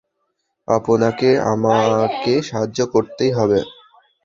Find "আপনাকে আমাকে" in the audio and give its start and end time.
0.67-2.33